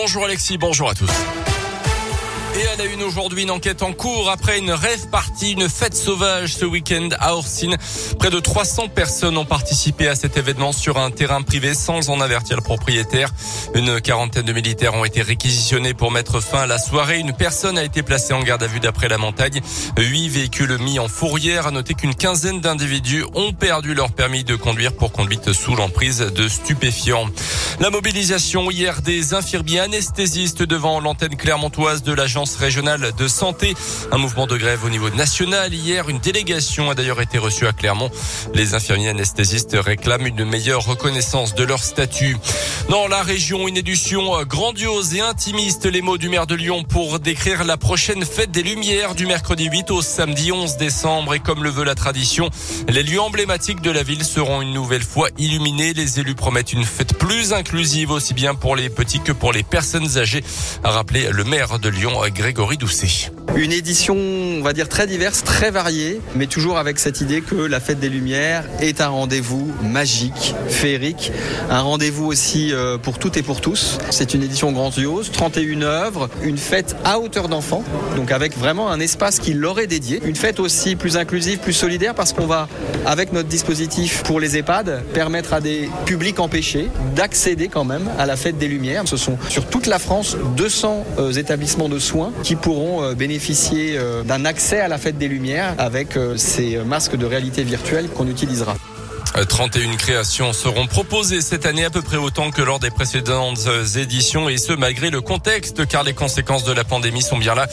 Bonjour 0.00 0.24
Alexis, 0.26 0.58
bonjour 0.58 0.88
à 0.88 0.94
tous. 0.94 1.10
Et 2.56 2.66
à 2.68 2.76
la 2.76 2.84
une 2.84 3.02
aujourd'hui, 3.02 3.42
une 3.42 3.50
enquête 3.50 3.82
en 3.82 3.92
cours 3.92 4.30
après 4.30 4.58
une 4.58 4.70
rêve 4.70 5.08
partie, 5.08 5.52
une 5.52 5.68
fête 5.68 5.96
sauvage 5.96 6.54
ce 6.54 6.64
week-end 6.64 7.08
à 7.18 7.34
Orsine. 7.34 7.76
Près 8.18 8.30
de 8.30 8.38
300 8.38 8.88
personnes 8.88 9.36
ont 9.36 9.44
participé 9.44 10.06
à 10.06 10.14
cet 10.14 10.36
événement 10.36 10.70
sur 10.70 10.98
un 10.98 11.10
terrain 11.10 11.42
privé 11.42 11.74
sans 11.74 12.10
en 12.10 12.20
avertir 12.20 12.56
le 12.56 12.62
propriétaire. 12.62 13.30
Une 13.74 14.00
quarantaine 14.00 14.44
de 14.44 14.52
militaires 14.52 14.94
ont 14.94 15.04
été 15.04 15.20
réquisitionnés 15.20 15.94
pour 15.94 16.12
mettre 16.12 16.40
fin 16.40 16.60
à 16.60 16.66
la 16.66 16.78
soirée. 16.78 17.18
Une 17.18 17.32
personne 17.32 17.76
a 17.76 17.82
été 17.82 18.04
placée 18.04 18.34
en 18.34 18.42
garde 18.42 18.62
à 18.62 18.68
vue 18.68 18.80
d'après 18.80 19.08
la 19.08 19.18
montagne. 19.18 19.60
Huit 19.98 20.28
véhicules 20.28 20.78
mis 20.78 21.00
en 21.00 21.08
fourrière. 21.08 21.66
À 21.66 21.72
noter 21.72 21.94
qu'une 21.94 22.14
quinzaine 22.14 22.60
d'individus 22.60 23.24
ont 23.34 23.52
perdu 23.52 23.94
leur 23.94 24.12
permis 24.12 24.44
de 24.44 24.54
conduire 24.54 24.92
pour 24.94 25.10
conduite 25.10 25.52
sous 25.52 25.74
l'emprise 25.74 26.18
de 26.18 26.48
stupéfiants. 26.48 27.26
La 27.80 27.90
mobilisation 27.90 28.72
hier 28.72 29.02
des 29.02 29.34
infirmiers 29.34 29.78
anesthésistes 29.78 30.64
devant 30.64 30.98
l'antenne 30.98 31.36
clermontoise 31.36 32.02
de 32.02 32.12
l'agence 32.12 32.56
régionale 32.56 33.12
de 33.16 33.28
santé. 33.28 33.76
Un 34.10 34.18
mouvement 34.18 34.48
de 34.48 34.56
grève 34.56 34.84
au 34.84 34.90
niveau 34.90 35.10
national. 35.10 35.72
Hier, 35.72 36.08
une 36.08 36.18
délégation 36.18 36.90
a 36.90 36.96
d'ailleurs 36.96 37.20
été 37.20 37.38
reçue 37.38 37.68
à 37.68 37.72
Clermont. 37.72 38.10
Les 38.52 38.74
infirmiers 38.74 39.10
anesthésistes 39.10 39.76
réclament 39.78 40.26
une 40.26 40.44
meilleure 40.44 40.84
reconnaissance 40.84 41.54
de 41.54 41.62
leur 41.62 41.84
statut. 41.84 42.36
Dans 42.90 43.06
la 43.06 43.22
région, 43.22 43.68
une 43.68 43.76
édition 43.76 44.42
grandiose 44.42 45.14
et 45.14 45.20
intimiste, 45.20 45.86
les 45.86 46.02
mots 46.02 46.18
du 46.18 46.28
maire 46.28 46.48
de 46.48 46.56
Lyon 46.56 46.82
pour 46.82 47.20
décrire 47.20 47.62
la 47.62 47.76
prochaine 47.76 48.24
fête 48.24 48.50
des 48.50 48.64
Lumières 48.64 49.14
du 49.14 49.24
mercredi 49.24 49.68
8 49.70 49.92
au 49.92 50.02
samedi 50.02 50.50
11 50.50 50.78
décembre. 50.78 51.34
Et 51.34 51.40
comme 51.40 51.62
le 51.62 51.70
veut 51.70 51.84
la 51.84 51.94
tradition, 51.94 52.50
les 52.88 53.04
lieux 53.04 53.20
emblématiques 53.20 53.82
de 53.82 53.92
la 53.92 54.02
ville 54.02 54.24
seront 54.24 54.62
une 54.62 54.72
nouvelle 54.72 55.04
fois 55.04 55.28
illuminés. 55.38 55.92
Les 55.92 56.18
élus 56.18 56.34
promettent 56.34 56.72
une 56.72 56.84
fête 56.84 57.16
plus 57.16 57.52
inclusive 57.52 57.67
aussi 58.10 58.34
bien 58.34 58.54
pour 58.54 58.76
les 58.76 58.88
petits 58.88 59.20
que 59.20 59.32
pour 59.32 59.52
les 59.52 59.62
personnes 59.62 60.18
âgées, 60.18 60.42
a 60.84 60.90
rappelé 60.90 61.28
le 61.30 61.44
maire 61.44 61.78
de 61.78 61.88
Lyon, 61.88 62.12
Grégory 62.34 62.76
Doucet. 62.76 63.30
Une 63.56 63.72
édition, 63.72 64.14
on 64.16 64.62
va 64.62 64.72
dire, 64.72 64.88
très 64.88 65.06
diverse, 65.06 65.42
très 65.42 65.70
variée, 65.70 66.20
mais 66.36 66.46
toujours 66.46 66.78
avec 66.78 66.98
cette 66.98 67.20
idée 67.20 67.40
que 67.40 67.56
la 67.56 67.80
fête 67.80 67.98
des 67.98 68.08
Lumières 68.08 68.64
est 68.80 69.00
un 69.00 69.08
rendez-vous 69.08 69.72
magique, 69.82 70.54
féerique, 70.68 71.32
un 71.70 71.80
rendez-vous 71.80 72.26
aussi 72.26 72.72
euh, 72.72 72.98
pour 72.98 73.18
toutes 73.18 73.36
et 73.36 73.42
pour 73.42 73.60
tous. 73.60 73.98
C'est 74.10 74.34
une 74.34 74.42
édition 74.42 74.70
grandiose, 74.72 75.30
31 75.32 75.82
œuvres, 75.82 76.28
une 76.42 76.58
fête 76.58 76.96
à 77.04 77.18
hauteur 77.18 77.48
d'enfant, 77.48 77.82
donc 78.16 78.32
avec 78.32 78.56
vraiment 78.56 78.90
un 78.90 79.00
espace 79.00 79.38
qui 79.40 79.54
leur 79.54 79.80
est 79.80 79.86
dédié. 79.86 80.20
Une 80.24 80.36
fête 80.36 80.60
aussi 80.60 80.94
plus 80.94 81.16
inclusive, 81.16 81.58
plus 81.58 81.72
solidaire, 81.72 82.14
parce 82.14 82.32
qu'on 82.32 82.46
va, 82.46 82.68
avec 83.06 83.32
notre 83.32 83.48
dispositif 83.48 84.22
pour 84.22 84.40
les 84.40 84.56
EHPAD, 84.56 85.02
permettre 85.12 85.52
à 85.52 85.60
des 85.60 85.88
publics 86.04 86.38
empêchés 86.38 86.88
d'accéder 87.16 87.57
quand 87.66 87.84
même 87.84 88.08
à 88.16 88.26
la 88.26 88.36
fête 88.36 88.58
des 88.58 88.68
Lumières. 88.68 89.08
Ce 89.08 89.16
sont 89.16 89.36
sur 89.48 89.66
toute 89.66 89.86
la 89.86 89.98
France 89.98 90.36
200 90.56 91.04
euh, 91.18 91.32
établissements 91.32 91.88
de 91.88 91.98
soins 91.98 92.32
qui 92.44 92.54
pourront 92.54 93.02
euh, 93.02 93.14
bénéficier 93.14 93.98
euh, 93.98 94.22
d'un 94.22 94.44
accès 94.44 94.78
à 94.78 94.86
la 94.86 94.98
fête 94.98 95.18
des 95.18 95.26
Lumières 95.26 95.74
avec 95.78 96.16
ces 96.36 96.78
masques 96.78 97.16
de 97.16 97.26
réalité 97.26 97.64
virtuelle 97.64 98.08
qu'on 98.08 98.28
utilisera. 98.28 98.76
31 99.32 99.96
créations 99.96 100.52
seront 100.52 100.86
proposées 100.86 101.40
cette 101.40 101.66
année 101.66 101.84
à 101.84 101.90
peu 101.90 102.02
près 102.02 102.16
autant 102.16 102.50
que 102.50 102.62
lors 102.62 102.78
des 102.78 102.90
précédentes 102.90 103.68
éditions 103.96 104.48
et 104.48 104.56
ce 104.58 104.72
malgré 104.72 105.10
le 105.10 105.20
contexte 105.20 105.86
car 105.86 106.02
les 106.02 106.14
conséquences 106.14 106.64
de 106.64 106.72
la 106.72 106.84
pandémie 106.84 107.22
sont 107.22 107.38
bien 107.38 107.54
là. 107.54 107.66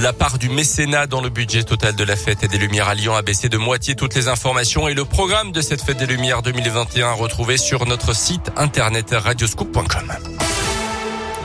La 0.00 0.12
part 0.12 0.38
du 0.38 0.48
mécénat 0.48 1.06
dans 1.06 1.20
le 1.20 1.28
budget 1.28 1.64
total 1.64 1.94
de 1.94 2.04
la 2.04 2.16
fête 2.16 2.44
des 2.44 2.58
Lumières 2.58 2.88
à 2.88 2.94
Lyon 2.94 3.14
a 3.14 3.22
baissé 3.22 3.48
de 3.48 3.58
moitié 3.58 3.94
toutes 3.94 4.14
les 4.14 4.28
informations 4.28 4.88
et 4.88 4.94
le 4.94 5.04
programme 5.04 5.52
de 5.52 5.60
cette 5.60 5.82
fête 5.82 5.98
des 5.98 6.06
Lumières 6.06 6.42
2021 6.42 7.12
retrouvé 7.12 7.56
sur 7.56 7.86
notre 7.86 8.14
site 8.14 8.50
internet 8.56 9.10
radioscoop.com. 9.12 10.12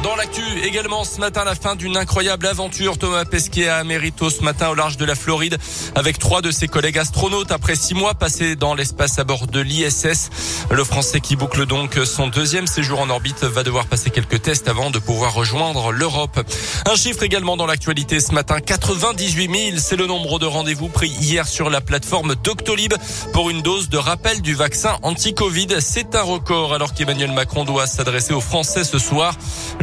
Dans 0.04 0.16
l'actu, 0.16 0.44
également 0.64 1.04
ce 1.04 1.20
matin, 1.20 1.44
la 1.44 1.56
fin 1.56 1.76
d'une 1.76 1.98
incroyable 1.98 2.46
aventure. 2.46 3.00
Thomas 3.00 3.26
Pesquet 3.26 3.68
a 3.68 3.84
mérito 3.84 4.30
ce 4.30 4.44
matin 4.44 4.70
au 4.70 4.76
large 4.76 4.96
de 4.96 5.06
la 5.06 5.16
Floride 5.16 5.58
avec 5.96 6.20
trois 6.20 6.42
de 6.42 6.52
ses 6.52 6.68
collègues 6.68 7.00
astronautes 7.00 7.52
après 7.52 7.76
six 7.76 7.96
mois 7.96 8.14
passés 8.14 8.56
dans 8.56 8.76
l'espace 8.76 9.18
à 9.18 9.24
bord 9.24 9.48
de 9.48 9.60
l'ISS. 9.60 10.30
Le 10.70 10.84
Français 10.84 11.20
qui 11.20 11.36
boucle 11.36 11.66
donc 11.66 12.00
son 12.06 12.28
deuxième 12.28 12.68
séjour 12.68 13.00
en 13.00 13.10
orbite 13.10 13.44
va 13.44 13.64
devoir 13.64 13.88
passer 13.88 14.12
quelques 14.12 14.42
tests 14.42 14.68
avant 14.68 14.92
de 14.92 15.00
pouvoir 15.00 15.34
rejoindre 15.34 15.92
l'Europe. 15.92 16.40
Un 16.86 16.96
chiffre 16.96 17.24
également 17.24 17.58
dans 17.58 17.66
l'actualité 17.66 18.20
ce 18.20 18.34
matin, 18.34 18.60
98 18.60 19.72
000, 19.72 19.78
c'est 19.80 19.96
le 19.96 20.06
nombre 20.06 20.38
de 20.38 20.46
rendez-vous 20.46 20.90
pris 20.90 21.10
hier 21.10 21.48
sur 21.48 21.72
la 21.72 21.82
plateforme 21.82 22.36
Doctolib 22.44 22.94
pour 23.34 23.50
une 23.50 23.64
dose 23.64 23.90
de 23.90 23.98
rappel 23.98 24.42
du 24.42 24.54
vaccin 24.54 24.98
anti-Covid. 25.02 25.68
C'est 25.80 26.14
un 26.14 26.22
record 26.22 26.76
alors 26.76 26.94
qu'Emmanuel 26.94 27.32
Macron 27.32 27.66
doit 27.66 27.88
s'adresser 27.88 28.34
aux 28.34 28.42
Français 28.42 28.84
ce 28.84 29.00
soir. 29.00 29.36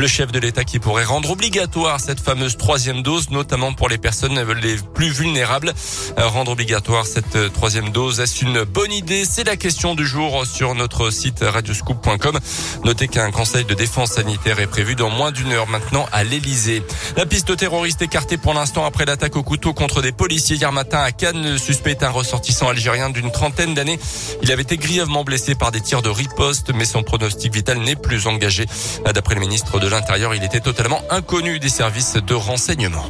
Chef 0.06 0.32
de 0.32 0.38
l'État 0.38 0.64
qui 0.64 0.78
pourrait 0.78 1.04
rendre 1.04 1.30
obligatoire 1.30 2.00
cette 2.00 2.20
fameuse 2.20 2.56
troisième 2.56 3.02
dose, 3.02 3.30
notamment 3.30 3.72
pour 3.72 3.88
les 3.88 3.98
personnes 3.98 4.40
les 4.62 4.76
plus 4.94 5.10
vulnérables. 5.10 5.72
Euh, 6.18 6.26
rendre 6.26 6.52
obligatoire 6.52 7.06
cette 7.06 7.36
euh, 7.36 7.48
troisième 7.48 7.90
dose, 7.90 8.20
est-ce 8.20 8.44
une 8.44 8.64
bonne 8.64 8.92
idée? 8.92 9.24
C'est 9.24 9.44
la 9.44 9.56
question 9.56 9.94
du 9.94 10.06
jour 10.06 10.44
sur 10.46 10.74
notre 10.74 11.10
site 11.10 11.40
radioscoop.com. 11.42 12.38
Notez 12.84 13.08
qu'un 13.08 13.30
conseil 13.30 13.64
de 13.64 13.74
défense 13.74 14.12
sanitaire 14.12 14.60
est 14.60 14.66
prévu 14.66 14.94
dans 14.94 15.10
moins 15.10 15.32
d'une 15.32 15.52
heure 15.52 15.68
maintenant 15.68 16.06
à 16.12 16.24
l'Elysée. 16.24 16.82
La 17.16 17.26
piste 17.26 17.56
terroriste 17.56 18.02
écartée 18.02 18.36
pour 18.36 18.54
l'instant 18.54 18.84
après 18.84 19.04
l'attaque 19.04 19.36
au 19.36 19.42
couteau 19.42 19.72
contre 19.72 20.02
des 20.02 20.12
policiers 20.12 20.56
hier 20.56 20.72
matin 20.72 21.00
à 21.00 21.12
Cannes. 21.12 21.42
Le 21.42 21.58
suspect 21.58 21.92
est 21.92 22.02
un 22.02 22.10
ressortissant 22.10 22.68
algérien 22.68 23.10
d'une 23.10 23.30
trentaine 23.30 23.74
d'années. 23.74 23.98
Il 24.42 24.52
avait 24.52 24.62
été 24.62 24.76
grièvement 24.76 25.24
blessé 25.24 25.54
par 25.54 25.72
des 25.72 25.80
tirs 25.80 26.02
de 26.02 26.10
riposte, 26.10 26.72
mais 26.74 26.84
son 26.84 27.02
pronostic 27.02 27.54
vital 27.54 27.78
n'est 27.78 27.96
plus 27.96 28.26
engagé. 28.26 28.66
D'après 29.12 29.34
le 29.34 29.40
ministre 29.40 29.78
de 29.78 29.88
l'Intérieur, 29.94 30.34
il 30.34 30.42
était 30.42 30.60
totalement 30.60 31.02
inconnu 31.08 31.60
des 31.60 31.68
services 31.68 32.14
de 32.14 32.34
renseignement. 32.34 33.06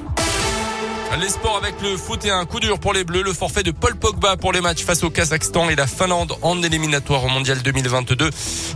Les 1.20 1.28
sports 1.28 1.56
avec 1.56 1.80
le 1.80 1.96
foot 1.96 2.24
et 2.24 2.30
un 2.30 2.44
coup 2.44 2.58
dur 2.58 2.80
pour 2.80 2.92
les 2.92 3.04
Bleus. 3.04 3.22
Le 3.22 3.32
forfait 3.32 3.62
de 3.62 3.70
Paul 3.70 3.94
Pogba 3.94 4.36
pour 4.36 4.52
les 4.52 4.60
matchs 4.60 4.82
face 4.82 5.04
au 5.04 5.10
Kazakhstan 5.10 5.70
et 5.70 5.76
la 5.76 5.86
Finlande 5.86 6.34
en 6.42 6.60
éliminatoire 6.60 7.24
au 7.24 7.28
Mondial 7.28 7.62
2022. 7.62 8.30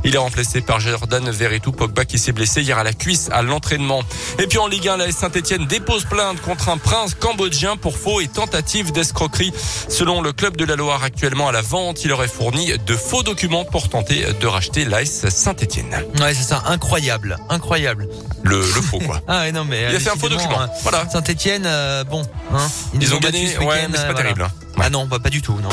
Il 0.04 0.14
est 0.14 0.18
remplacé 0.18 0.60
par 0.60 0.78
Jordan 0.78 1.28
Veretout. 1.30 1.72
Pogba 1.72 2.04
qui 2.04 2.16
s'est 2.18 2.30
blessé 2.32 2.62
hier 2.62 2.78
à 2.78 2.84
la 2.84 2.92
cuisse 2.92 3.28
à 3.32 3.42
l'entraînement. 3.42 4.02
Et 4.38 4.46
puis 4.46 4.58
en 4.58 4.68
Ligue 4.68 4.88
1, 4.88 4.98
la 4.98 5.10
Saint-Etienne 5.10 5.66
dépose 5.66 6.04
plainte 6.04 6.40
contre 6.40 6.68
un 6.68 6.78
prince 6.78 7.14
cambodgien 7.14 7.76
pour 7.76 7.98
faux 7.98 8.20
et 8.20 8.28
tentative 8.28 8.92
d'escroquerie. 8.92 9.52
Selon 9.88 10.22
le 10.22 10.32
club 10.32 10.56
de 10.56 10.64
la 10.64 10.76
Loire 10.76 11.02
actuellement 11.02 11.48
à 11.48 11.52
la 11.52 11.62
vente, 11.62 12.04
il 12.04 12.12
aurait 12.12 12.28
fourni 12.28 12.72
de 12.78 12.94
faux 12.94 13.24
documents 13.24 13.64
pour 13.64 13.88
tenter 13.88 14.24
de 14.40 14.46
racheter 14.46 14.84
l'AS 14.84 15.28
Saint-Etienne. 15.28 16.04
Ouais, 16.20 16.34
c'est 16.34 16.44
ça. 16.44 16.62
Incroyable. 16.66 17.36
Incroyable. 17.48 18.08
Le, 18.44 18.58
le 18.58 18.64
faux, 18.80 19.00
quoi. 19.00 19.20
ah 19.28 19.50
non, 19.50 19.64
mais. 19.64 19.86
Il 19.90 19.96
a 19.96 20.00
fait 20.00 20.10
un 20.10 20.16
faux 20.16 20.28
document. 20.28 20.60
Hein. 20.60 20.70
Voilà. 20.82 21.08
Saint-Etienne, 21.10 21.64
euh, 21.66 22.04
bon. 22.04 22.17
Hein, 22.52 22.68
ils, 22.94 23.02
ils 23.02 23.14
ont 23.14 23.18
gagné. 23.18 23.56
Ouais, 23.58 23.88
mais 23.88 23.96
c'est 23.96 24.04
pas 24.04 24.10
euh, 24.10 24.14
terrible. 24.14 24.46
Voilà. 24.74 24.86
Ah 24.86 24.90
non, 24.90 25.06
bah, 25.06 25.18
pas 25.18 25.30
du 25.30 25.42
tout, 25.42 25.58
non. 25.60 25.68